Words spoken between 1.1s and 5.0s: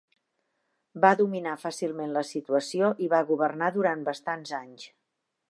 dominar fàcilment la situació i va governar durant bastants anys.